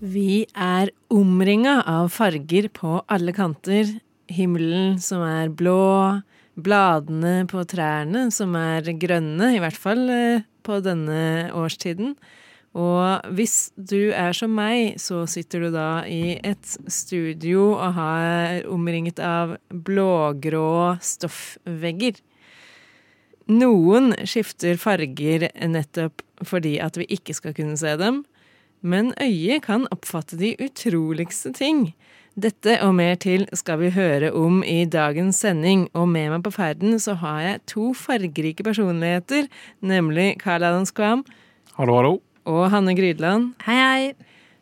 [0.00, 3.98] Vi er omringa av farger på alle kanter.
[4.32, 6.22] Himmelen som er blå,
[6.56, 12.14] bladene på trærne som er grønne, i hvert fall eh, på denne årstiden.
[12.80, 18.64] Og hvis du er som meg, så sitter du da i et studio og har
[18.72, 22.24] omringet av blågrå stoffvegger.
[23.52, 28.22] Noen skifter farger nettopp fordi at vi ikke skal kunne se dem,
[28.80, 31.90] men øyet kan oppfatte de utroligste ting.
[32.40, 36.52] Dette og mer til skal vi høre om i dagens sending, og med meg på
[36.54, 39.48] ferden så har jeg to fargerike personligheter,
[39.82, 41.24] nemlig Karl Adam Skvam
[41.76, 42.14] Hallo, hallo.
[42.46, 43.54] og Hanne Grydland.
[43.66, 44.12] Hei, hei.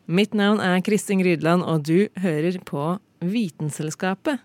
[0.09, 4.41] Mitt navn er Kristin Grydland, og du hører på Vitenselskapet.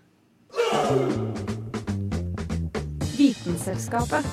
[3.17, 4.25] Vitenselskapet.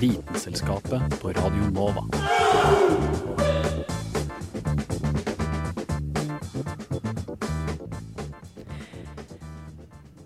[0.00, 2.04] Vitenselskapet på Radio Nova.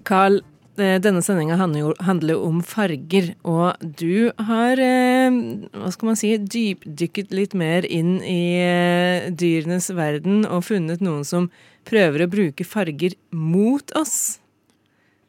[0.04, 0.36] Carl,
[0.78, 5.30] eh, denne sendinga handler jo om farger, og du har, eh,
[5.74, 11.26] hva skal man si, dypdykket litt mer inn i eh, dyrenes verden og funnet noen
[11.26, 11.50] som
[11.84, 14.38] prøver å bruke farger mot oss.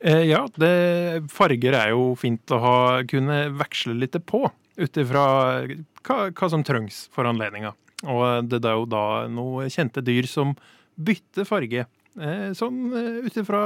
[0.06, 2.78] Eh, ja, det, farger er jo fint å ha,
[3.10, 4.44] kunne veksle litt på,
[4.78, 5.24] ut ifra
[5.66, 7.72] hva, hva som trengs for anledninga.
[8.06, 10.54] Og det er jo da noen kjente dyr som
[10.96, 11.88] bytter farge,
[12.22, 13.64] eh, sånn eh, ut ifra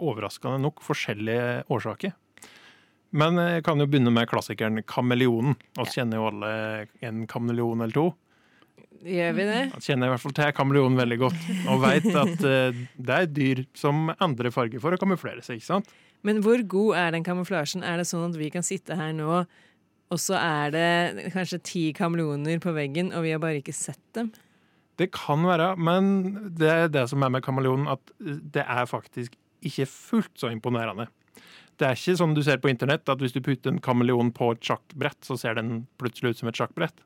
[0.00, 2.16] overraskende nok forskjellige årsaker.
[3.18, 5.56] Men jeg kan jo begynne med klassikeren kameleonen.
[5.76, 6.50] Vi kjenner jo alle
[7.04, 8.08] en kameleon eller to.
[9.06, 9.60] Gjør vi det?
[9.76, 13.30] Jeg kjenner i hvert fall til kameleonen veldig godt, og veit at uh, det er
[13.30, 15.60] dyr som endrer farge for å kamuflere seg.
[15.60, 15.92] ikke sant?
[16.26, 17.84] Men hvor god er den kamuflasjen?
[17.86, 19.44] Er det sånn at vi kan sitte her nå,
[20.08, 24.02] og så er det kanskje ti kameleoner på veggen, og vi har bare ikke sett
[24.18, 24.32] dem?
[24.98, 26.08] Det kan være, men
[26.58, 31.06] det er det som er med kameleonen, at det er faktisk ikke fullt så imponerende.
[31.78, 34.50] Det er ikke sånn du ser på internett, at hvis du putter en kameleon på
[34.56, 37.04] et sjakkbrett, så ser den plutselig ut som et sjakkbrett.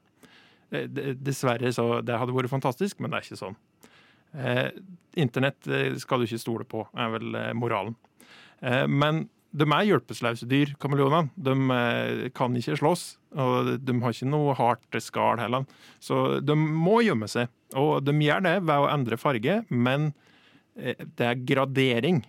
[0.72, 3.58] Eh, Dessverre, så det hadde vært fantastisk, men det er ikke sånn.
[4.32, 4.70] Eh,
[5.20, 7.96] internett eh, skal du ikke stole på, er vel eh, moralen.
[8.64, 11.28] Eh, men de er hjelpeløse dyr, kameleonene.
[11.36, 13.02] De kan ikke slåss,
[13.36, 15.66] og de har ikke noe hardt skall heller.
[16.00, 17.52] Så de må gjemme seg.
[17.76, 20.14] Og de gjør det ved å endre farge, men
[20.72, 22.22] det er gradering.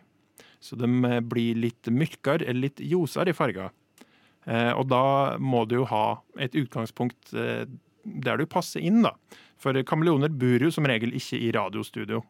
[0.60, 0.90] Så de
[1.24, 3.72] blir litt mørkere eller litt ljosere i farger.
[4.76, 5.04] Og da
[5.40, 6.06] må du jo ha
[6.44, 7.32] et utgangspunkt
[8.04, 9.14] der du passer inn, da.
[9.62, 12.24] For kameleoner bor jo som regel ikke i radiostudio.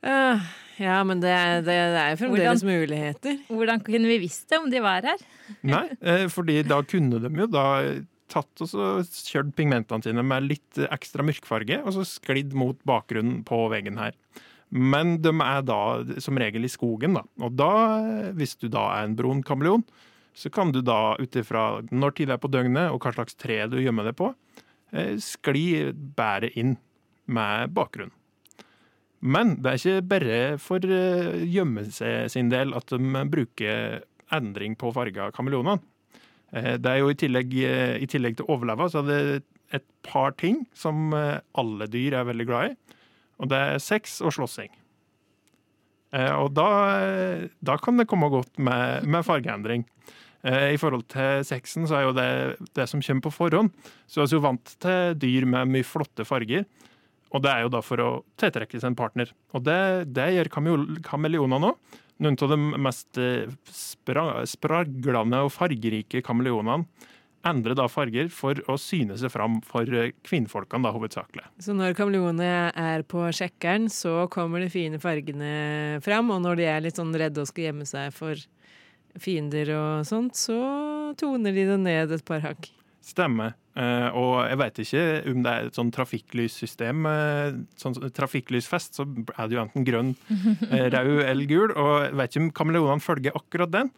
[0.00, 0.40] Uh,
[0.80, 3.36] ja, men det, er- det, det er jo fremdeles muligheter.
[3.50, 5.20] Hvordan kunne vi visst det om de var her?
[5.66, 7.66] Nei, eh, fordi da kunne de jo da
[8.30, 8.86] tatt og så
[9.26, 14.14] kjørt pigmentene sine med litt ekstra mørkfarge, og så sklidd mot bakgrunnen på veggen her.
[14.70, 15.80] Men de er da
[16.22, 17.24] som regel i skogen, da.
[17.42, 17.70] Og da,
[18.38, 19.82] hvis du da er en brun kameleon,
[20.34, 23.36] så kan du da ut ifra når tid det er på døgnet og hva slags
[23.38, 24.30] tre du gjemmer det på,
[24.92, 26.76] eh, skli bedre inn
[27.30, 28.12] med bakgrunn.
[29.20, 34.02] Men det er ikke bare for eh, gjemme seg sin del at de bruker
[34.32, 35.82] endring på farger av kameleonene.
[36.52, 37.54] Eh, Det er jo i tillegg,
[38.00, 42.24] i tillegg til å overleve, så er det et par ting som alle dyr er
[42.26, 42.96] veldig glad i.
[43.38, 44.70] Og det er sex og slåssing.
[46.12, 46.66] Eh, Og da,
[47.04, 49.84] eh, da kan det komme godt med, med fargeendring.
[50.42, 52.30] Eh, I forhold til sexen så er jo det
[52.74, 53.70] det som kommer på forhånd.
[54.08, 56.64] Så vi er jo vant til dyr med mye flotte farger.
[57.30, 58.08] Og det er jo da for å
[58.40, 59.30] tiltrekke seg en partner.
[59.54, 59.78] Og det,
[60.12, 61.76] det gjør kamel- kameleonene òg.
[62.20, 63.16] Noen av de mest
[63.72, 66.84] spra, spraglende og fargerike kameleonene
[67.46, 71.46] endrer da farger for å syne seg fram for eh, kvinnfolkene, da hovedsakelig.
[71.62, 76.68] Så når kameleonene er på sjekkeren, så kommer de fine fargene fram, og når de
[76.68, 78.44] er litt sånn redde og skal gjemme seg for
[79.20, 80.60] fiender og sånt, så
[81.18, 82.70] toner de det ned et par hakk.
[83.04, 83.56] Stemmer.
[83.78, 87.06] Uh, og jeg vet ikke om det er et sånn trafikklyssystem.
[87.06, 91.72] Uh, sånn trafikklysfest, så er det jo enten grønn, uh, rød eller gul.
[91.72, 93.92] Og jeg vet ikke om kameleonene følger akkurat den,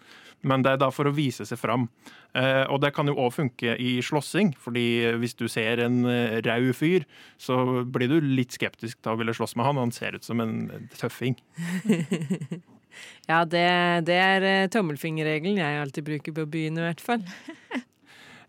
[0.47, 1.89] men det er da for å vise seg fram.
[2.33, 6.39] Eh, og det kan jo òg funke i slåssing, fordi hvis du ser en eh,
[6.45, 7.05] rød fyr,
[7.41, 9.81] så blir du litt skeptisk til å ville slåss med han.
[9.85, 11.39] Han ser ut som en tøffing.
[13.25, 13.63] Ja, det,
[14.05, 17.25] det er eh, tommelfingerregelen jeg alltid bruker på byen, i hvert fall.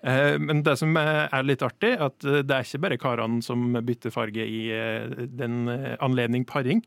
[0.03, 3.71] Eh, Men det som er litt artig, at eh, det er ikke bare karene som
[3.87, 5.63] bytter farge i eh, den
[6.03, 6.83] anledning paring.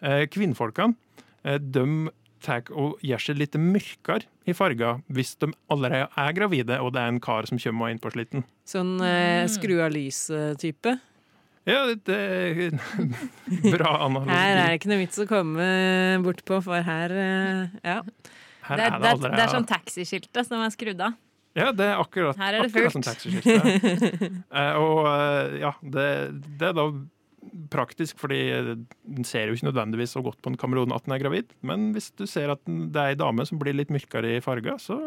[0.00, 0.94] Eh, Kvinnfolkene
[1.40, 1.84] de
[2.44, 7.00] tar og gjør seg litt mørkere i farger hvis de allerede er gravide og det
[7.02, 8.44] er en kar som kommer inn på slitten.
[8.68, 10.94] Sånn eh, skru av lys-type.
[11.68, 12.76] Ja, det er
[13.76, 14.32] bra analogi.
[14.32, 15.66] Her er det ikke noe vits å komme
[16.24, 17.98] bortpå, for her eh, Ja.
[18.70, 21.16] Her Det er, det, er, det er sånn taxiskiltet som er skrudd av.
[21.58, 24.36] Ja, det er akkurat, Her er det akkurat som taxiskiltet.
[24.60, 26.04] Eh, og eh, ja, det,
[26.60, 26.84] det er da
[27.72, 28.38] praktisk, fordi
[29.02, 31.50] den ser jo ikke nødvendigvis så godt på en kameleon at den er gravid.
[31.66, 34.42] Men hvis du ser at den- det er ei dame som blir litt mørkere i
[34.44, 34.98] farga, så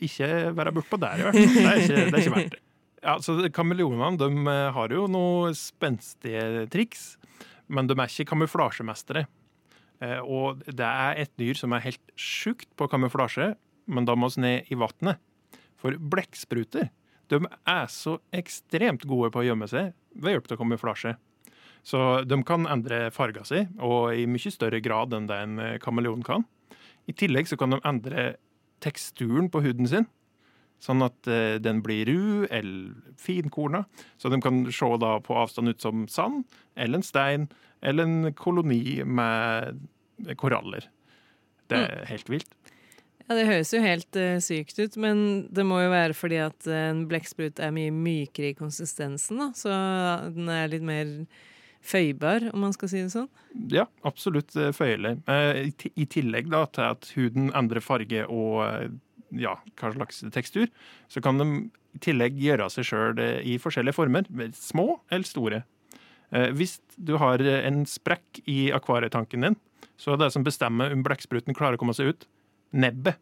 [0.00, 1.54] ikke være bortpå der, i hvert fall.
[1.54, 2.62] Det er ikke, det er ikke verdt det.
[3.04, 7.12] Ja, så Kameleonene de eh, har jo noen spenstige triks,
[7.70, 9.26] men de er ikke kamuflasjemestere.
[10.02, 13.52] Eh, Og det er et dyr som er helt sjukt på kamuflasje,
[13.88, 15.18] men da må vi ned i vannet.
[15.78, 16.90] For blekkspruter
[17.28, 21.14] de er så ekstremt gode på å gjemme seg ved hjelp av kamuflasje.
[21.86, 25.78] Så de kan endre farga si, og i mye større grad enn det en eh,
[25.82, 26.44] kameleon kan.
[27.08, 28.30] I tillegg så kan de endre
[28.84, 30.08] teksturen på huden sin,
[30.82, 33.84] sånn at eh, den blir ru eller finkorna.
[34.20, 36.44] Så de kan se da på avstand ut som sand,
[36.76, 37.48] eller en stein,
[37.80, 39.86] eller en koloni med
[40.40, 40.88] koraller.
[41.68, 42.52] Det er helt vilt.
[43.28, 45.18] Ja, Det høres jo helt uh, sykt ut, men
[45.52, 49.50] det må jo være fordi at eh, en blekksprut er mye mykere i konsistensen, da.
[49.56, 49.72] Så
[50.32, 51.10] den er litt mer
[51.84, 53.28] føybar, om man skal si det sånn.
[53.72, 55.18] Ja, absolutt eh, føyelig.
[55.28, 58.88] Uh, I I tillegg da, til at huden endrer farge og uh,
[59.36, 60.72] ja, hva slags tekstur,
[61.12, 61.48] så kan de
[61.98, 64.24] i tillegg gjøre seg sjøl i forskjellige former.
[64.56, 65.58] Små eller store.
[66.56, 69.56] Hvis du har en sprekk i akvarietanken din,
[70.00, 72.26] så er det som bestemmer om blekkspruten klarer å komme seg ut,
[72.70, 73.18] nebbet.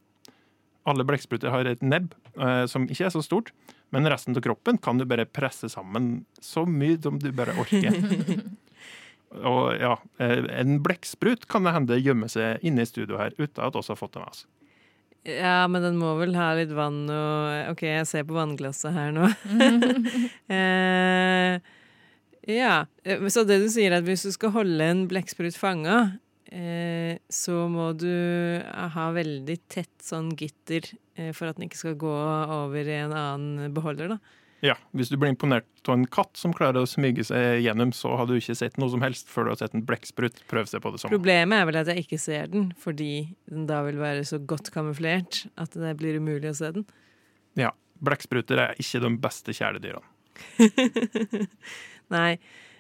[0.86, 3.50] Alle blekkspruter har et nebb eh, som ikke er så stort,
[3.94, 7.96] men resten av kroppen kan du bare presse sammen så mye som du bare orker.
[9.50, 13.64] Og ja, eh, en blekksprut kan det hende gjemmer seg inne i studio her uten
[13.66, 14.46] at oss har fått det med oss.
[15.26, 19.10] Ja, men den må vel ha litt vann og OK, jeg ser på vannglasset her
[19.14, 19.26] nå.
[20.54, 21.58] eh,
[22.46, 26.20] ja, eh, så det du sier er at hvis du skal holde en blekksprut fanga,
[26.52, 28.10] eh, så må du
[28.62, 32.16] ha veldig tett sånn gitter eh, for at den ikke skal gå
[32.56, 34.42] over i en annen beholder, da.
[34.64, 38.14] Ja, Hvis du blir imponert av en katt som klarer å smyge seg gjennom, så
[38.16, 40.82] har du ikke sett noe som helst før du har sett en blekksprut prøve seg
[40.82, 41.12] på det samme.
[41.12, 43.10] Problemet er vel at jeg ikke ser den, fordi
[43.52, 46.86] den da vil være så godt kamuflert at det blir umulig å se den.
[47.60, 50.04] Ja, Blekkspruter er ikke de beste kjæledyrene.
[52.16, 52.30] Nei.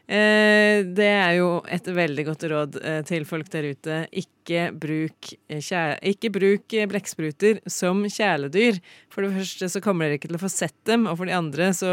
[0.06, 3.96] Eh, det er jo et veldig godt råd eh, til folk der ute.
[4.14, 5.70] Ikke bruk, eh,
[6.12, 8.78] ikke bruk blekkspruter som kjæledyr.
[9.10, 11.34] For det første så kommer dere ikke til å få sett dem, og for de
[11.34, 11.90] andre så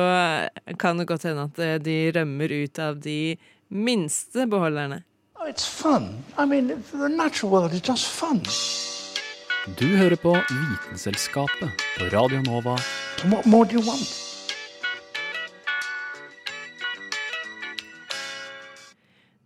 [0.81, 3.35] kan det godt hende at de rømmer ut av de
[3.73, 5.01] minste beholderne.
[5.41, 6.23] Oh, it's fun.
[6.37, 8.43] I mean, the natural world is just fun.
[9.79, 12.77] Du hører på Vitenselskapet på Radio Nova.
[13.25, 14.22] What more do you want?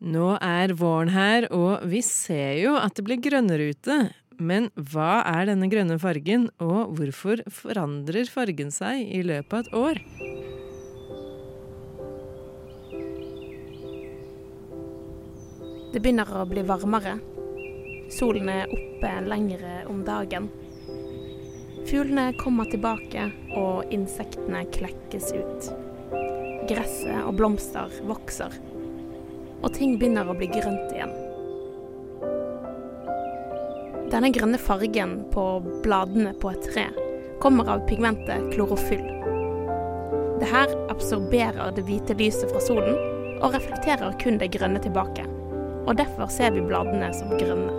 [0.07, 3.97] Nå er våren her, og vi ser jo at det blir grønnere ute.
[4.39, 9.73] Men hva er denne grønne fargen, og hvorfor forandrer fargen seg i løpet av et
[9.75, 9.99] år?
[15.91, 17.17] Det begynner å bli varmere.
[18.13, 20.47] Solen er oppe lengre om dagen.
[21.89, 23.27] Fuglene kommer tilbake,
[23.59, 25.69] og insektene klekkes ut.
[26.69, 28.55] Gresset og blomster vokser,
[29.63, 31.13] og ting begynner å bli grønt igjen.
[34.07, 35.45] Denne grønne fargen på
[35.83, 36.85] bladene på et tre
[37.43, 39.03] kommer av pigmentet klorofyll.
[40.39, 42.95] Det her absorberer det hvite lyset fra solen
[43.41, 45.25] og reflekterer kun det grønne tilbake.
[45.87, 47.73] Og derfor ser vi bladene som grønne.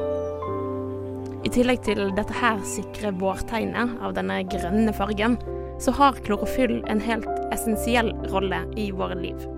[1.47, 5.39] I tillegg til dette her sikre vårtegnet av denne grønne fargen,
[5.81, 9.58] så har klorofyll en helt essensiell rolle i våre liv.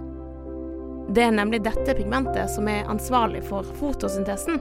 [1.11, 4.61] Det er nemlig dette pigmentet som er ansvarlig for fotosyntesen.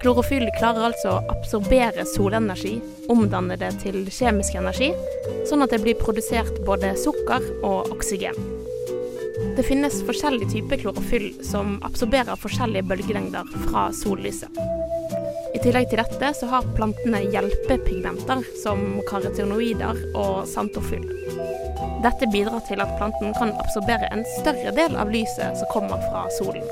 [0.00, 2.78] Klorofyll klarer altså å absorbere solenergi,
[3.12, 4.88] omdanne det til kjemisk energi,
[5.46, 8.34] sånn at det blir produsert både sukker og oksygen.
[9.52, 14.56] Det finnes forskjellige typer klorofyll som absorberer forskjellige bølgelengder fra sollyset.
[15.52, 21.04] I tillegg til dette så har plantene hjelpepigmenter som karotenoider og santofyll.
[22.02, 26.24] Dette bidrar til at planten kan absorbere en større del av lyset som kommer fra
[26.38, 26.66] solen.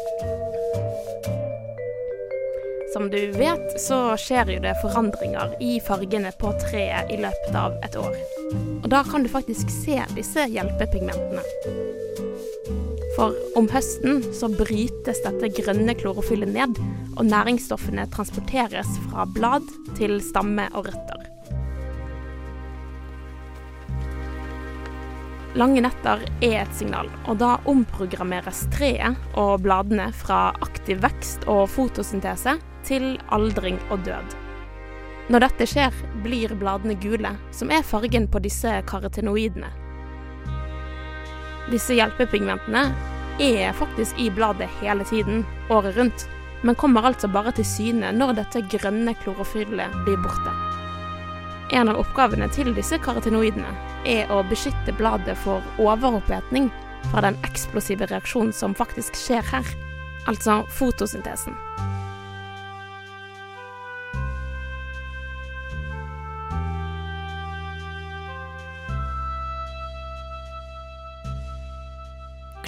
[2.92, 7.76] Som du vet, så skjer jo det forandringer i fargene på treet i løpet av
[7.86, 8.16] et år.
[8.80, 11.44] Og da kan du faktisk se disse hjelpepigmentene.
[13.14, 16.82] For om høsten så brytes dette grønne klorofyllet ned,
[17.20, 19.66] og næringsstoffene transporteres fra blad
[19.98, 21.26] til stamme og røtter.
[25.58, 31.64] Lange netter er et signal, og da omprogrammeres treet og bladene fra aktiv vekst og
[31.74, 32.54] fotosyntese
[32.86, 34.36] til aldring og død.
[35.30, 39.68] Når dette skjer, blir bladene gule, som er fargen på disse karotenoidene.
[41.70, 42.88] Disse hjelpepigmentene
[43.42, 46.30] er faktisk i bladet hele tiden, året rundt,
[46.62, 50.54] men kommer altså bare til syne når dette grønne klorofyllet blir borte.
[51.70, 53.70] En av oppgavene til disse karotenoidene
[54.08, 56.70] er å beskytte bladet for overopphetning
[57.10, 59.66] fra den eksplosive reaksjonen som faktisk skjer her,
[60.30, 61.54] altså fotosyntesen.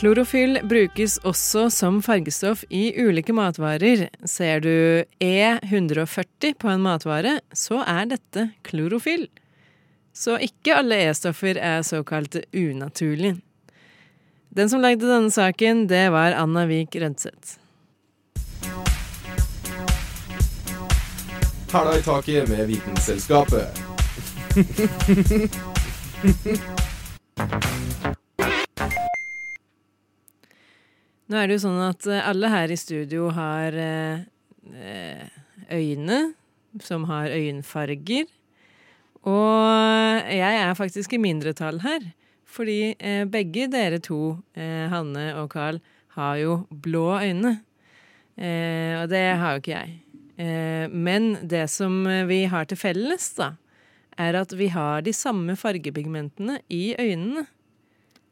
[0.03, 4.09] Klorofyll brukes også som fargestoff i ulike matvarer.
[4.27, 9.29] Ser du E140 på en matvare, så er dette klorofyll.
[10.11, 13.37] Så ikke alle E-stoffer er såkalt unaturlige.
[14.51, 17.63] Den som lagde denne saken, det var Anna Vik Rønseth.
[21.71, 23.71] Hæla i taket med Vitenselskapet.
[31.33, 34.25] Nå er det jo sånn at eh, alle her i studio har eh,
[34.77, 35.23] eh,
[35.73, 36.19] øyne
[36.85, 38.27] som har øyenfarger.
[39.25, 42.05] Og jeg er faktisk i mindretall her.
[42.53, 42.93] Fordi
[43.33, 45.79] begge dere to, Hanne og Carl,
[46.19, 47.53] har jo blå øyne.
[48.37, 50.91] Og det har jo ikke jeg.
[50.93, 53.53] men det som vi har til felles, da,
[54.21, 57.47] er at vi har de samme fargepigmentene i øynene.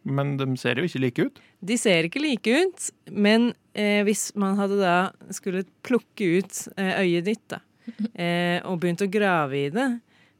[0.02, 1.40] Men de ser jo ikke like ut.
[1.60, 4.94] De ser ikke like ut, men eh, hvis man hadde da
[5.34, 7.60] skulle plukke ut eh, øyet ditt, da,
[8.14, 9.90] eh, og begynt å grave i det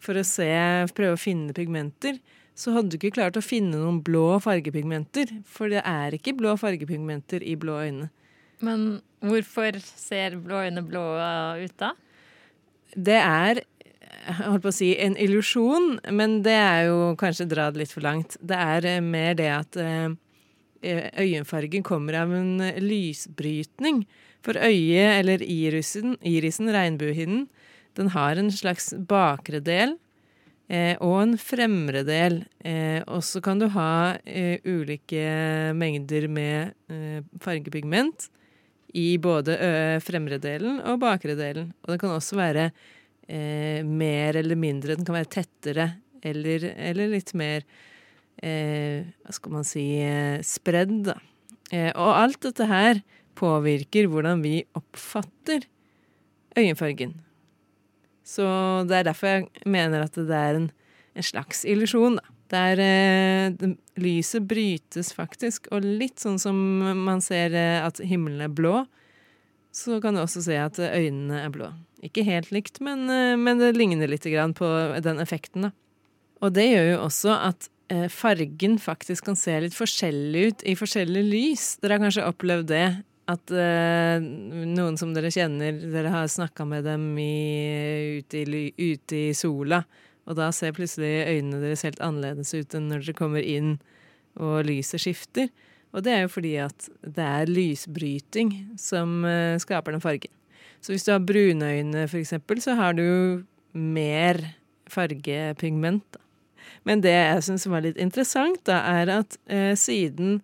[0.01, 0.49] for å se,
[0.97, 2.17] prøve å finne pigmenter,
[2.57, 5.31] så hadde du ikke klart å finne noen blå fargepigmenter.
[5.49, 8.09] For det er ikke blå fargepigmenter i blå øyne.
[8.65, 11.05] Men hvorfor ser blå øyne blå
[11.61, 11.95] ut da?
[12.97, 13.63] Det er
[14.41, 18.05] holdt på å si en illusjon, men det er jo kanskje dra det litt for
[18.05, 18.37] langt.
[18.41, 20.11] Det er eh, mer det at eh,
[20.83, 24.05] eh, øyenfargen kommer av en lysbrytning.
[24.45, 27.49] For øyet, eller irisen, irisen regnbuehinnen,
[27.99, 29.97] den har en slags bakre del
[30.71, 32.43] eh, og en fremre del.
[32.65, 36.77] Eh, og så kan du ha eh, ulike mengder med
[37.43, 38.31] fargepigment
[38.99, 39.55] i både
[40.03, 41.71] fremre delen og bakre delen.
[41.85, 42.71] Og det kan også være
[43.31, 44.97] eh, mer eller mindre.
[44.99, 45.89] Den kan være tettere
[46.27, 47.65] eller, eller litt mer
[48.43, 51.17] eh, Hva skal man si eh, spredd, da.
[51.71, 53.03] Eh, og alt dette her
[53.39, 55.65] påvirker hvordan vi oppfatter
[56.59, 57.15] øyenfargen.
[58.27, 58.45] Så
[58.89, 60.69] det er derfor jeg mener at det er en,
[61.15, 62.37] en slags illusjon, da.
[62.51, 63.69] Der eh,
[64.03, 66.57] lyset brytes faktisk, og litt sånn som
[66.99, 68.81] man ser eh, at himmelen er blå,
[69.71, 71.69] så kan du også se at øynene er blå.
[72.01, 74.71] Ikke helt likt, men, eh, men det ligner litt på
[75.05, 75.71] den effekten.
[76.41, 80.77] Og det gjør jo også at eh, fargen faktisk kan se litt forskjellig ut i
[80.79, 81.67] forskjellig lys.
[81.83, 82.89] Dere har kanskje opplevd det?
[83.31, 89.21] At uh, noen som dere kjenner, dere har snakka med dem i, ute, i, ute,
[89.29, 89.85] i, sola,
[90.27, 93.77] og da ser plutselig øynene deres helt annerledes ut enn når dere kommer inn
[94.35, 95.47] og lyset skifter.
[95.95, 99.23] Og det er jo fordi at det er lysbryting som
[99.63, 100.35] skaper den fargen.
[100.81, 104.41] Så hvis du har brunøyne, for eksempel, så har du mer
[104.91, 106.17] fargepigment.
[106.89, 110.41] Men det jeg syns var litt interessant, da, er at eh, siden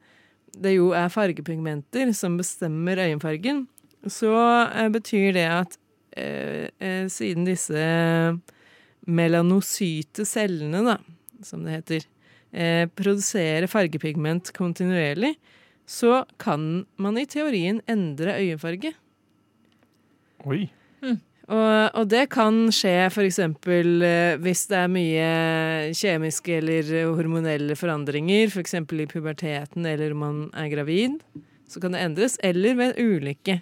[0.57, 3.65] det jo er fargepigmenter som bestemmer øyenfargen,
[4.07, 4.35] så
[4.69, 5.83] eh, betyr det at
[7.13, 7.77] siden disse
[9.07, 10.97] melanocyte cellene, da,
[11.45, 12.07] som det heter,
[12.53, 15.35] eh, produsere fargepigment kontinuerlig,
[15.87, 18.95] så kan man i teorien endre øyenfarge.
[20.47, 20.67] Oi.
[21.47, 23.39] Og, og det kan skje f.eks.
[24.43, 25.29] hvis det er mye
[25.95, 28.75] kjemiske eller hormonelle forandringer, f.eks.
[28.83, 31.21] For i puberteten eller om man er gravid.
[31.71, 32.39] Så kan det endres.
[32.47, 33.61] Eller ved en ulykke.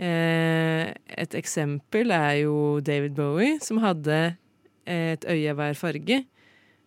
[0.00, 0.86] Eh,
[1.20, 4.20] et eksempel er jo David Bowie, som hadde
[4.88, 6.22] et øye hver farge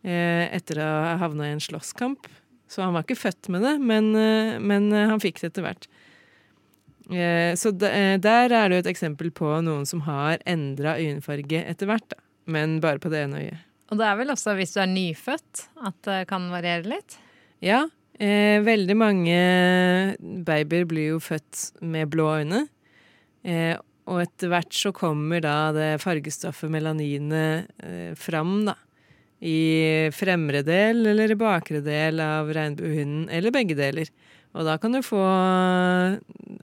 [0.02, 2.26] eh, etter å ha havna i en slåsskamp.
[2.66, 5.86] Så han var ikke født med det, men, eh, men han fikk det etter hvert.
[7.12, 11.66] Eh, så eh, der er det jo et eksempel på noen som har endra øyenfarge
[11.68, 12.16] etter hvert.
[12.46, 13.66] Men bare på det ene øyet.
[13.92, 17.18] Og det er vel også hvis du er nyfødt at det kan variere litt?
[17.64, 17.86] Ja.
[18.20, 19.38] Eh, veldig mange
[20.46, 22.66] babyer blir jo født med blå øyne.
[23.44, 23.76] Eh,
[24.10, 28.76] og etter hvert så kommer da det fargestoffet melaninet eh, fram, da.
[29.44, 34.08] I fremre del eller i bakre del av regnbuehunden, eller begge deler.
[34.54, 35.22] Og da kan du få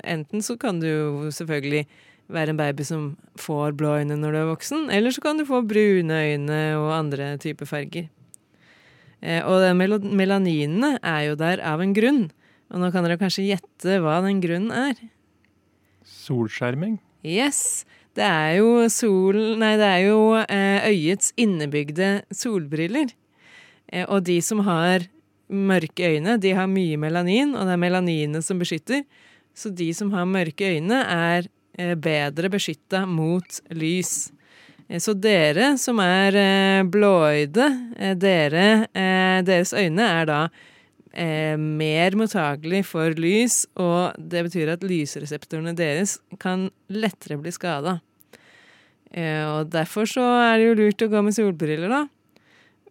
[0.06, 1.84] Enten så kan du jo selvfølgelig
[2.30, 5.44] være en baby som får blå øyne når du er voksen, eller så kan du
[5.44, 8.06] få brune øyne og andre typer farger.
[9.20, 12.28] Eh, og melaninene er jo der av en grunn.
[12.70, 14.94] Og nå kan dere kanskje gjette hva den grunnen er.
[16.06, 17.00] Solskjerming?
[17.26, 17.84] Yes.
[18.16, 23.12] Det er jo sol Nei, det er jo eh, øyets innebygde solbriller.
[23.90, 25.06] Eh, og de som har
[25.50, 29.04] mørke øyne, de har mye melanin, og det er melaninet som beskytter.
[29.54, 34.30] Så de som har mørke øyne, er eh, bedre beskytta mot lys.
[34.88, 37.70] Eh, så dere som er eh, blåøyde,
[38.20, 38.66] dere,
[39.46, 40.42] deres øyne er da
[41.10, 47.96] mer mottagelig for lys, og det betyr at lysreseptorene deres kan lettere bli skada.
[49.10, 52.04] Og derfor så er det jo lurt å gå med solbriller, da.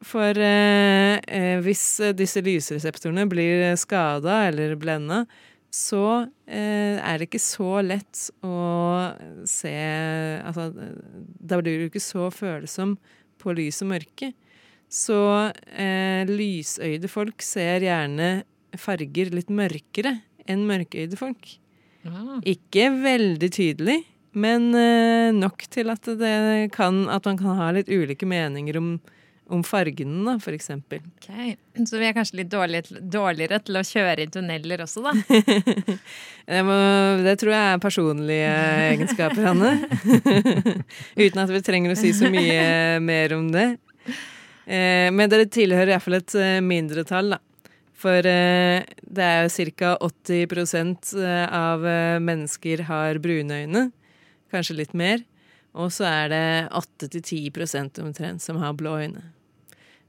[0.06, 1.84] For eh, eh, hvis
[2.16, 5.26] disse lysreseptorene blir skada eller blenda,
[5.70, 8.60] så eh, er det ikke så lett å
[9.46, 9.74] se
[10.42, 12.96] Altså, da blir du ikke så følsom
[13.40, 14.32] på lys og mørke.
[14.90, 15.20] Så
[15.70, 18.32] eh, lysøyde folk ser gjerne
[18.80, 20.16] farger litt mørkere
[20.50, 21.52] enn mørkeøyde folk.
[22.08, 22.40] Ja.
[22.48, 24.00] Ikke veldig tydelig,
[24.34, 28.92] men eh, nok til at, det kan, at man kan ha litt ulike meninger om
[29.50, 31.02] om fargene, da, for eksempel.
[31.18, 31.56] Okay.
[31.88, 35.14] Så vi er kanskje litt dårligere, dårligere til å kjøre i tunneler også, da?
[36.52, 36.78] det, må,
[37.26, 38.52] det, tror jeg er personlige
[38.94, 39.74] egenskaper, Hanne.
[41.24, 43.72] Uten at vi trenger å si så mye mer om det.
[44.70, 47.42] Eh, men dere tilhører iallfall et eh, mindretall, da.
[48.00, 49.96] For eh, det er jo ca.
[50.06, 51.16] 80%
[51.50, 51.84] av
[52.24, 53.90] mennesker har brune øyne.
[54.54, 55.26] Kanskje litt mer.
[55.78, 59.28] Og så er det 8-10% omtrent som har blå øyne.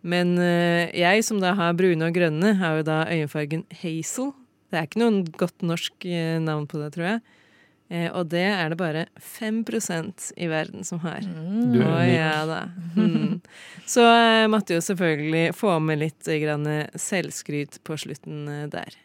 [0.01, 4.33] Men uh, jeg som da har brune og grønne, har jo da øyenfargen hazel.
[4.71, 7.21] Det er ikke noen godt norsk uh, navn på det, tror jeg.
[7.91, 11.27] Uh, og det er det bare 5% i verden som har.
[11.27, 11.75] Mm.
[11.75, 12.63] Du er ja da.
[12.97, 13.41] Mm.
[13.91, 18.97] Så jeg måtte jo selvfølgelig få med litt grann selvskryt på slutten der.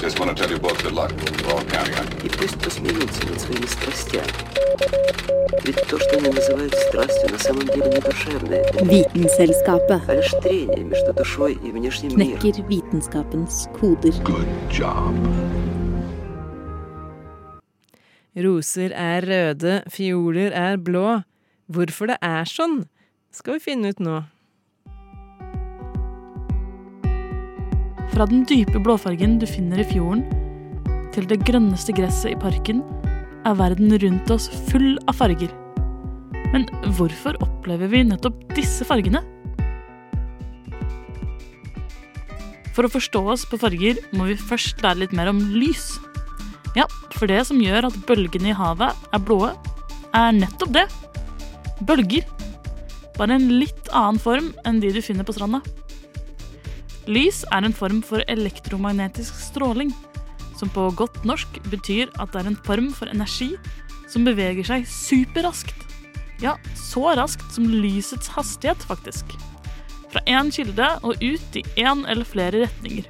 [0.00, 1.12] Just want to tell you both good luck.
[1.12, 2.26] We're all counting on you.
[2.26, 4.28] И пусть посмеются над своими страстями.
[5.64, 8.64] Ведь то, что они называют страстью, на самом деле не душевное.
[8.82, 12.38] Vitenselskapet А лишь трение между душой и внешним миром.
[12.38, 14.12] knekker vitenskapens koder.
[14.22, 15.14] Good job.
[18.36, 21.22] Roser er røde, fioler er blå.
[21.70, 22.84] Hvorfor det er sånn,
[23.31, 24.19] Skal vi finne ut nå.
[28.09, 30.25] Fra den dype blåfargen du finner i fjorden,
[31.13, 32.81] til det grønneste gresset i parken,
[33.47, 35.51] er verden rundt oss full av farger.
[36.53, 36.65] Men
[36.97, 39.21] hvorfor opplever vi nettopp disse fargene?
[42.73, 45.97] For å forstå oss på farger må vi først lære litt mer om lys.
[46.77, 49.53] Ja, for det som gjør at bølgene i havet er blåe,
[50.15, 50.85] er nettopp det.
[51.85, 52.38] Bølger.
[53.19, 55.59] Bare en litt annen form enn de du finner på stranda.
[57.09, 59.91] Lys er en form for elektromagnetisk stråling,
[60.59, 63.51] som på godt norsk betyr at det er en form for energi
[64.09, 65.75] som beveger seg superraskt.
[66.39, 69.35] Ja, så raskt som lysets hastighet, faktisk.
[70.09, 73.09] Fra én kilde og ut i én eller flere retninger.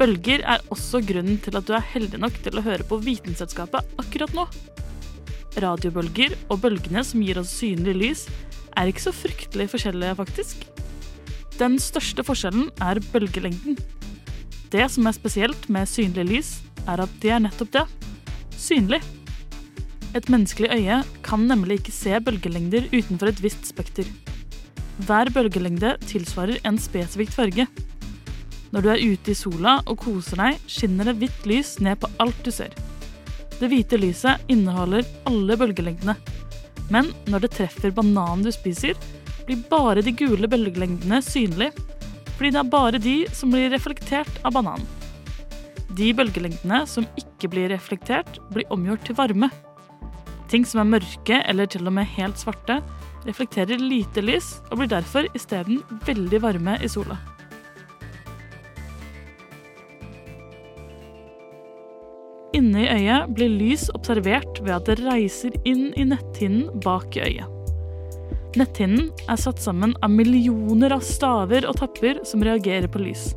[0.00, 3.94] Bølger er også grunnen til at du er heldig nok til å høre på Vitenselskapet
[4.02, 4.48] akkurat nå.
[5.62, 8.24] Radiobølger og bølgene som gir oss synlig lys,
[8.76, 10.66] er ikke så fryktelig forskjellige, faktisk.
[11.58, 13.76] Den største forskjellen er bølgelengden.
[14.72, 16.52] Det som er spesielt med synlig lys,
[16.88, 17.84] er at de er nettopp det
[18.62, 19.00] synlig.
[20.14, 24.06] Et menneskelig øye kan nemlig ikke se bølgelengder utenfor et visst spekter.
[25.06, 27.66] hver bølgelengde tilsvarer en spesifikk farge.
[28.72, 32.10] Når du er ute i sola og koser deg, skinner det hvitt lys ned på
[32.20, 32.70] alt du ser.
[33.58, 36.14] Det hvite lyset inneholder alle bølgelengdene.
[36.92, 38.98] Men når det treffer bananen du spiser,
[39.46, 41.72] blir bare de gule bølgelengdene synlige,
[42.36, 44.86] fordi det er bare de som blir reflektert av bananen.
[45.96, 49.50] De bølgelengdene som ikke blir reflektert, blir omgjort til varme.
[50.52, 52.80] Ting som er mørke eller til og med helt svarte,
[53.26, 57.18] reflekterer lite lys og blir derfor isteden veldig varme i sola.
[62.52, 67.24] Inne i øyet blir lys observert ved at det reiser inn i netthinnen bak i
[67.24, 67.58] øyet.
[68.60, 73.30] Netthinnen er satt sammen av millioner av staver og tapper som reagerer på lys.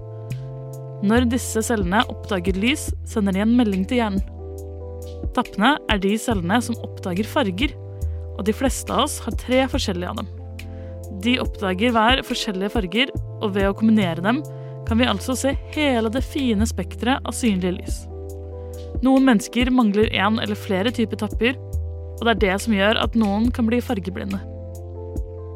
[1.05, 4.23] Når disse cellene oppdager lys, sender de en melding til hjernen.
[5.35, 7.75] Tappene er de cellene som oppdager farger,
[8.35, 10.31] og de fleste av oss har tre forskjellige av dem.
[11.23, 14.43] De oppdager hver forskjellige farger, og ved å kombinere dem
[14.85, 18.03] kan vi altså se hele det fine spekteret av synlig lys.
[19.03, 21.57] Noen mennesker mangler én eller flere typer tapper,
[22.15, 24.39] og det er det som gjør at noen kan bli fargeblinde.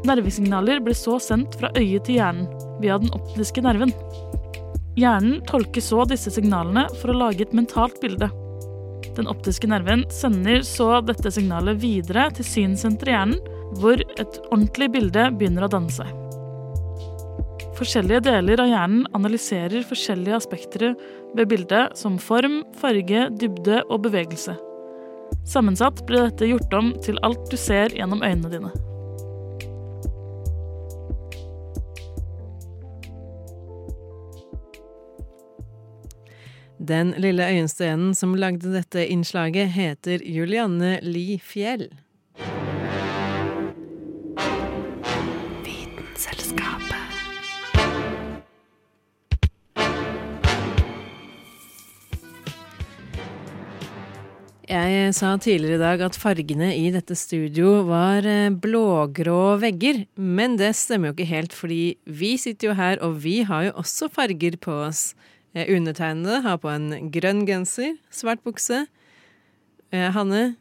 [0.08, 2.48] Nervesignaler blir så sendt fra øyet til hjernen
[2.84, 3.92] via den optiske nerven.
[5.00, 8.30] Hjernen tolker så disse signalene for å lage et mentalt bilde.
[9.16, 14.90] Den optiske nerven sender så dette signalet videre til synssenteret i hjernen, hvor et ordentlig
[14.96, 16.29] bilde begynner å danne seg.
[17.80, 20.98] Forskjellige deler av hjernen analyserer forskjellige aspekter
[21.38, 24.58] ved bildet, som form, farge, dybde og bevegelse.
[25.48, 28.74] Sammensatt blir dette gjort om til alt du ser gjennom øynene dine.
[36.84, 41.88] Den lille øyenstenen som lagde dette innslaget, heter Julianne Li Fjell.
[54.90, 60.56] Jeg sa tidligere i dag at fargene i dette studio var eh, blågrå vegger, men
[60.58, 64.08] det stemmer jo ikke helt, fordi vi sitter jo her, og vi har jo også
[64.14, 65.12] farger på oss.
[65.54, 68.86] Eh, undertegnede har på en grønn genser, svart bukse.
[69.94, 70.56] Eh, Hanne?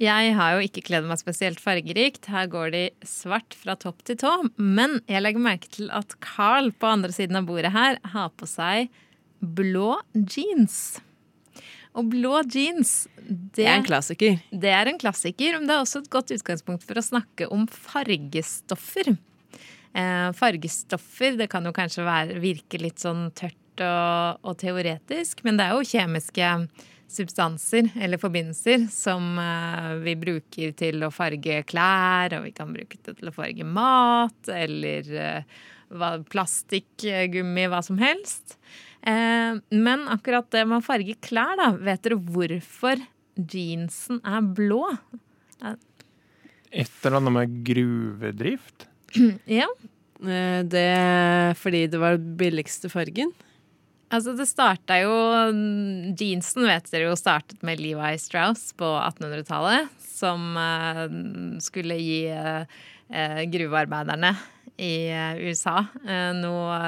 [0.00, 2.26] Jeg har jo ikke kledd meg spesielt fargerikt.
[2.32, 4.32] Her går de svart fra topp til tå.
[4.56, 8.48] Men jeg legger merke til at Carl på andre siden av bordet her har på
[8.48, 8.88] seg
[9.44, 11.02] blå jeans.
[12.00, 14.38] Og blå jeans det, Det er en klassiker.
[14.50, 17.66] Det er en klassiker, men det er også et godt utgangspunkt for å snakke om
[17.70, 19.12] fargestoffer.
[19.92, 25.58] Eh, fargestoffer det kan jo kanskje være, virke litt sånn tørt og, og, teoretisk, men
[25.58, 26.50] det er jo kjemiske
[27.10, 33.00] substanser eller forbindelser som eh, vi bruker til å farge klær, og vi kan bruke
[33.00, 35.58] det til å farge mat eller eh,
[36.30, 36.92] plastikk,
[37.34, 38.58] gummi, hva som helst.
[39.00, 41.70] Eh, men akkurat det med å farge klær, da.
[41.80, 43.00] Vet dere hvorfor
[43.36, 44.84] jeansen er blå?
[46.70, 48.88] Et eller annet med gruvedrift?
[49.60, 49.68] ja.
[50.20, 53.32] Eh, det er fordi det var den billigste fargen?
[54.10, 55.12] Altså, det starta jo
[56.18, 59.86] Jeansen vet dere jo startet med Levi Strauss på 1800-tallet.
[60.02, 61.06] Som uh,
[61.62, 62.18] skulle gi
[63.50, 64.34] gruvearbeiderne
[64.78, 65.10] i
[65.42, 66.78] USA noen noe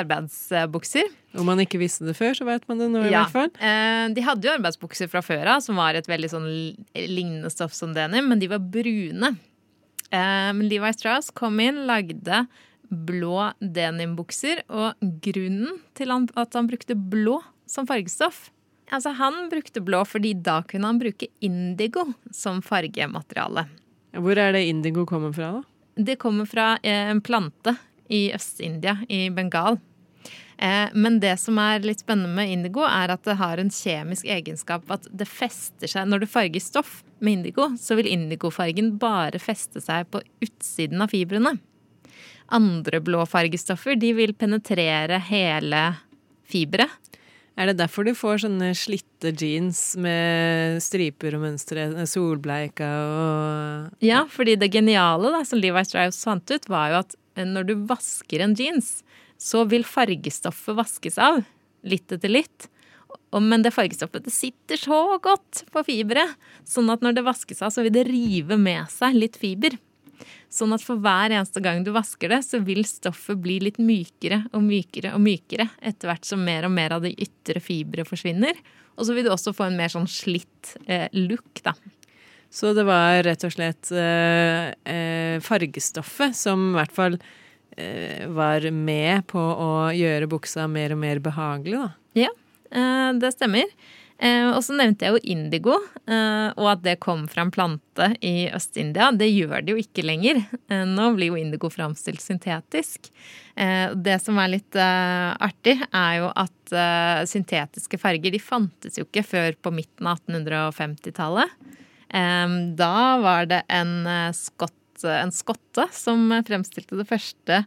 [0.00, 1.10] arbeidsbukser.
[1.38, 3.26] Om man ikke visste det før, så vet man det nå i ja.
[3.26, 4.14] hvert fall.
[4.14, 6.48] de hadde jo arbeidsbukser fra før av, som var et veldig sånn
[6.96, 9.34] lignende stoff som denim, men de var brune.
[10.10, 12.46] Men Levi Strauss kom inn, lagde
[12.88, 18.48] blå denimbukser, og grunnen til at han brukte blå som fargestoff
[18.94, 23.66] Altså, han brukte blå fordi da kunne han bruke indigo som fargemateriale.
[24.16, 25.64] Hvor er det indigo kommer fra, da?
[25.98, 27.74] Det kommer fra en plante
[28.08, 29.80] i Øst-India, i Bengal.
[30.94, 34.88] Men det som er litt spennende med indigo, er at det har en kjemisk egenskap
[34.90, 39.82] at det fester seg Når du farger stoff med indigo, så vil indigofargen bare feste
[39.82, 41.58] seg på utsiden av fibrene
[42.48, 45.82] andre blå fargestoffer, de vil penetrere hele
[46.48, 46.90] fiberet.
[47.58, 54.22] Er det derfor du får sånne slitte jeans med striper og mønstre, solbleika og Ja,
[54.30, 58.42] fordi det geniale da, som Levi Strauss fant ut, var jo at når du vasker
[58.44, 59.00] en jeans,
[59.38, 61.42] så vil fargestoffet vaskes av.
[61.86, 62.68] Litt etter litt.
[63.34, 67.74] Men det fargestoffet det sitter så godt på fiberet, sånn at når det vaskes av,
[67.74, 69.74] så vil det rive med seg litt fiber.
[70.52, 74.44] Sånn at for hver eneste gang du vasker det, så vil stoffet bli litt mykere
[74.52, 78.58] og mykere og mykere etter hvert som mer og mer av de ytre fibre forsvinner.
[78.98, 81.76] Og så vil du også få en mer sånn slitt eh, look, da.
[82.50, 87.18] Så det var rett og slett eh, eh, fargestoffet som i hvert fall
[87.76, 91.90] eh, var med på å gjøre buksa mer og mer behagelig, da.
[92.24, 92.32] Ja,
[92.72, 93.68] eh, det stemmer.
[94.18, 95.76] Eh, og så nevnte jeg jo indigo,
[96.10, 99.12] eh, og at det kom fra en plante i Øst-India.
[99.14, 100.40] Det gjør det jo ikke lenger.
[100.66, 103.12] Eh, nå blir jo indigo framstilt syntetisk.
[103.58, 106.74] Det som er litt artig, er jo at
[107.26, 111.56] syntetiske farger de fantes jo ikke før på midten av 1850-tallet.
[112.14, 117.64] Eh, da var det en, skott, en skotte som fremstilte det første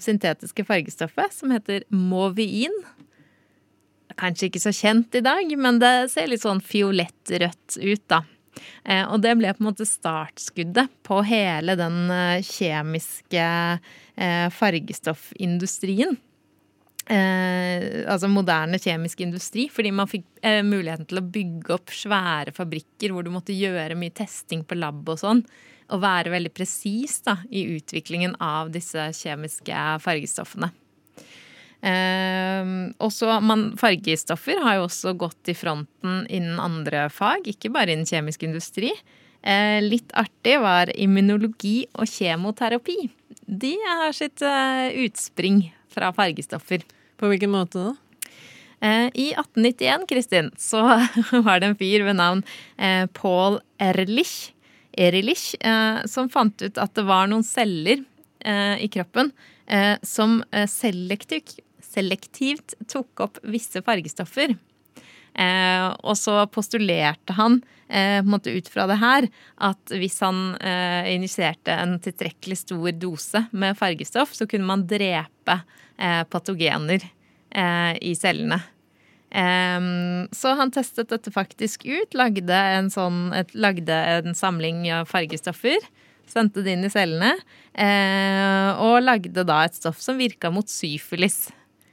[0.00, 2.78] syntetiske fargestoffet, som heter movin.
[4.24, 8.22] Kanskje ikke så kjent i dag, men det ser litt sånn fiolett-rødt ut, da.
[8.84, 16.16] Eh, og det ble på en måte startskuddet på hele den eh, kjemiske eh, fargestoffindustrien.
[17.04, 22.54] Eh, altså moderne kjemisk industri, fordi man fikk eh, muligheten til å bygge opp svære
[22.56, 25.44] fabrikker hvor du måtte gjøre mye testing på lab og sånn,
[25.92, 27.20] og være veldig presis
[27.52, 30.72] i utviklingen av disse kjemiske fargestoffene.
[31.84, 32.70] Eh,
[33.04, 38.08] også man, fargestoffer har jo også gått i fronten innen andre fag, ikke bare innen
[38.08, 38.94] kjemisk industri.
[39.44, 42.96] Eh, litt artig var immunologi og kjemoterapi.
[43.44, 46.84] De har sitt eh, utspring fra fargestoffer.
[47.20, 47.92] På hvilken måte da?
[48.80, 50.80] Eh, I 1891, Kristin, så
[51.46, 52.42] var det en fyr ved navn
[53.16, 54.54] Paul Ehrlich
[55.60, 58.04] eh, som fant ut at det var noen celler
[58.44, 59.30] i kroppen
[60.04, 61.54] som selektivt,
[61.94, 64.56] selektivt tok opp visse fargestoffer.
[65.34, 69.26] Eh, og så postulerte han eh, ut fra det her
[69.66, 75.58] at hvis han eh, injiserte en tilstrekkelig stor dose med fargestoff, så kunne man drepe
[75.98, 77.02] eh, patogener
[77.50, 78.60] eh, i cellene.
[79.34, 85.10] Em, så han testet dette faktisk ut, lagde en, sånn, et, lagde en samling av
[85.10, 85.82] fargestoffer.
[86.30, 87.34] Sendte det inn i cellene,
[87.74, 91.48] eh, og lagde da et stoff som virka mot syfilis.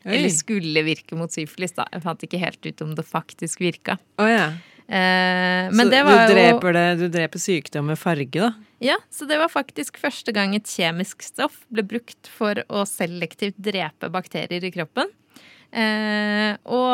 [0.05, 0.15] Oi.
[0.17, 1.85] Eller skulle virke mot syfilis, da.
[1.93, 3.97] Jeg fant ikke helt ut om det faktisk virka.
[4.17, 4.47] Oh, ja.
[4.91, 8.49] Eh, Så det var du dreper, det, du dreper sykdom med farge, da?
[8.81, 13.59] Ja, så det var faktisk første gang et kjemisk stoff ble brukt for å selektivt
[13.61, 15.11] drepe bakterier i kroppen.
[15.71, 16.91] Eh, og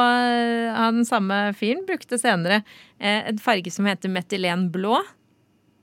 [0.78, 2.60] han samme fyren brukte senere
[3.00, 5.00] eh, en farge som heter metylenblå,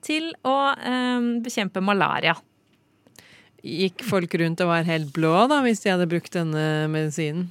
[0.04, 2.36] til å eh, bekjempe malaria.
[3.64, 7.46] Gikk folk rundt og var helt blå da, hvis de hadde brukt denne medisinen?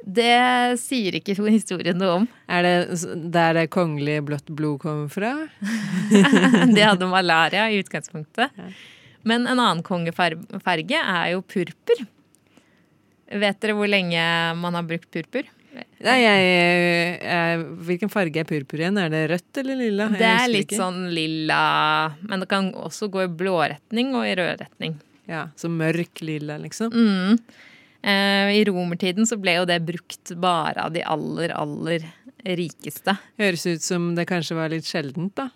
[0.00, 2.28] Det sier ikke historien noe om.
[2.54, 5.34] Er det der det kongelige blått blod kommer fra?
[6.74, 8.56] De hadde malaria i utgangspunktet.
[9.22, 12.04] Men en annen kongefarge er jo purpur.
[13.30, 14.22] Vet dere hvor lenge
[14.58, 15.46] man har brukt purpur?
[16.00, 16.46] Nei, jeg,
[17.20, 18.96] jeg, hvilken farge er purpur igjen?
[18.98, 20.08] Er det rødt eller lilla?
[20.10, 20.80] Det er litt ikke.
[20.80, 21.60] sånn lilla,
[22.24, 24.96] men det kan også gå i blå retning og i rød retning.
[25.30, 26.90] Ja, Så mørk lilla, liksom?
[26.90, 27.38] Mm.
[28.02, 32.06] Eh, I romertiden så ble jo det brukt bare av de aller, aller
[32.58, 33.14] rikeste.
[33.38, 35.50] Høres ut som det kanskje var litt sjeldent, da.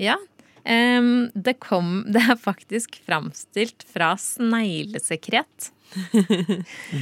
[0.00, 0.16] Ja.
[0.64, 1.02] Eh,
[1.34, 5.72] det kom Det er faktisk framstilt fra sneglesekret.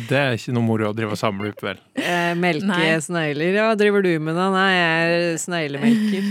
[0.09, 1.81] Det er ikke noe moro å drive og samle opp, vel?
[2.01, 2.95] Eh, melke Nei.
[3.05, 3.53] snegler.
[3.59, 4.47] Ja, hva driver du med da?
[4.55, 6.23] Nei, jeg er sneglemelker.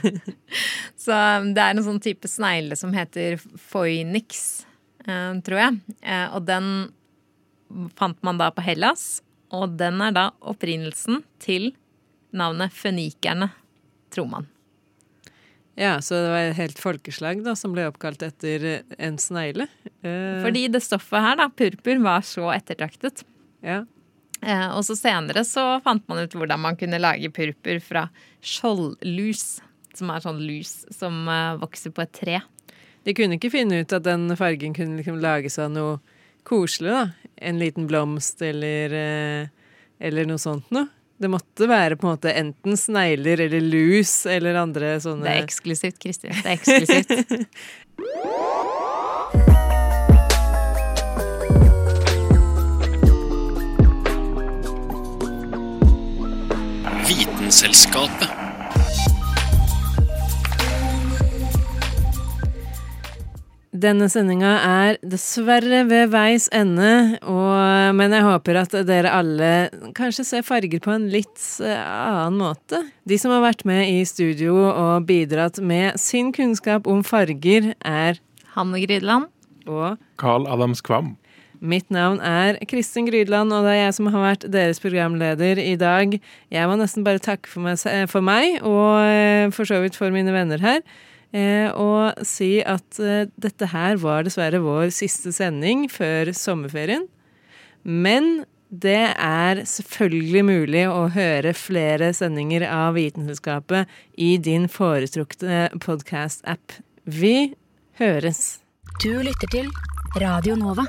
[1.04, 3.38] Så um, det er en sånn type snegle som heter
[3.70, 4.69] phoenix, eh,
[5.06, 5.80] tror jeg.
[6.02, 6.90] Eh, og den
[7.98, 9.20] fant man da på Hellas.
[9.54, 11.72] Og den er da opprinnelsen til
[12.36, 13.50] navnet fønikerne,
[14.14, 14.50] tror man.
[15.80, 19.66] Ja, så det var et helt folkeslag da, som ble oppkalt etter en snegle.
[20.02, 23.24] Eh, Fordi det stoffet her, da, purpur, var så ettertraktet.
[23.64, 23.82] Ja.
[24.40, 28.06] Eh, og så senere så fant man ut hvordan man kunne lage purpur fra
[28.44, 29.60] skjoldlus.
[29.96, 32.36] Som er sånn lus som eh, vokser på et tre.
[33.04, 35.98] De kunne ikke finne ut at den fargen kunne liksom lages av noe
[36.44, 37.08] koselig, da.
[37.40, 39.48] En liten blomst eller, eh,
[40.00, 40.88] eller noe sånt noe.
[41.20, 45.44] Det måtte være på en måte enten snegler eller lus eller andre sånne Det er
[45.44, 46.32] eksklusivt, Kristin.
[46.32, 47.10] Det er eksklusivt.
[57.10, 58.39] Vitenselskapet.
[63.80, 69.50] Denne sendinga er dessverre ved veis ende, og, men jeg håper at dere alle
[69.96, 72.82] kanskje ser farger på en litt eh, annen måte.
[73.08, 78.20] De som har vært med i studio og bidratt med sin kunnskap om farger, er
[78.56, 79.30] Hanne Grydeland.
[79.70, 81.14] Og Carl Adams Kvam.
[81.60, 85.76] Mitt navn er Kristin Grydland, og det er jeg som har vært deres programleder i
[85.80, 86.18] dag.
[86.52, 87.80] Jeg må nesten bare takke for meg,
[88.12, 90.84] for meg og eh, for så vidt for mine venner her.
[91.30, 97.06] Eh, og si at eh, dette her var dessverre vår siste sending før sommerferien.
[97.86, 106.78] Men det er selvfølgelig mulig å høre flere sendinger av Vitenselskapet i din foretrukne podkast-app.
[107.06, 107.52] Vi
[107.98, 108.60] høres.
[109.02, 109.70] Du lytter til
[110.22, 110.86] Radio Nova.